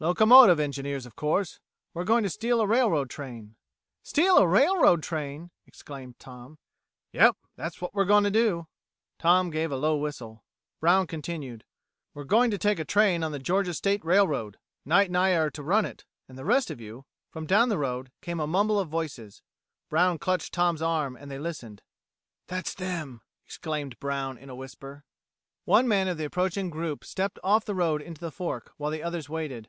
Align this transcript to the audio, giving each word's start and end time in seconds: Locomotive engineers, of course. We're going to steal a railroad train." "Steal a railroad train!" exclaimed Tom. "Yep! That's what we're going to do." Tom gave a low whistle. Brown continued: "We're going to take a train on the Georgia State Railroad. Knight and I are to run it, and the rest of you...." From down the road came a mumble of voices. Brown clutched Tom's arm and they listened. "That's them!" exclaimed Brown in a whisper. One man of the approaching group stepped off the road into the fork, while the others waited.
Locomotive 0.00 0.60
engineers, 0.60 1.06
of 1.06 1.16
course. 1.16 1.58
We're 1.92 2.04
going 2.04 2.22
to 2.22 2.30
steal 2.30 2.60
a 2.60 2.68
railroad 2.68 3.10
train." 3.10 3.56
"Steal 4.04 4.38
a 4.38 4.46
railroad 4.46 5.02
train!" 5.02 5.50
exclaimed 5.66 6.20
Tom. 6.20 6.58
"Yep! 7.10 7.36
That's 7.56 7.80
what 7.80 7.94
we're 7.94 8.04
going 8.04 8.22
to 8.22 8.30
do." 8.30 8.68
Tom 9.18 9.50
gave 9.50 9.72
a 9.72 9.76
low 9.76 9.96
whistle. 9.96 10.44
Brown 10.78 11.08
continued: 11.08 11.64
"We're 12.14 12.22
going 12.22 12.52
to 12.52 12.58
take 12.58 12.78
a 12.78 12.84
train 12.84 13.24
on 13.24 13.32
the 13.32 13.40
Georgia 13.40 13.74
State 13.74 14.04
Railroad. 14.04 14.60
Knight 14.84 15.08
and 15.08 15.16
I 15.16 15.30
are 15.30 15.50
to 15.50 15.64
run 15.64 15.84
it, 15.84 16.04
and 16.28 16.38
the 16.38 16.44
rest 16.44 16.70
of 16.70 16.80
you...." 16.80 17.04
From 17.32 17.44
down 17.44 17.68
the 17.68 17.76
road 17.76 18.12
came 18.22 18.38
a 18.38 18.46
mumble 18.46 18.78
of 18.78 18.88
voices. 18.88 19.42
Brown 19.88 20.16
clutched 20.18 20.54
Tom's 20.54 20.80
arm 20.80 21.16
and 21.16 21.28
they 21.28 21.40
listened. 21.40 21.82
"That's 22.46 22.72
them!" 22.72 23.20
exclaimed 23.44 23.98
Brown 23.98 24.38
in 24.38 24.48
a 24.48 24.54
whisper. 24.54 25.02
One 25.64 25.88
man 25.88 26.06
of 26.06 26.18
the 26.18 26.24
approaching 26.24 26.70
group 26.70 27.02
stepped 27.04 27.40
off 27.42 27.64
the 27.64 27.74
road 27.74 28.00
into 28.00 28.20
the 28.20 28.30
fork, 28.30 28.70
while 28.76 28.92
the 28.92 29.02
others 29.02 29.28
waited. 29.28 29.68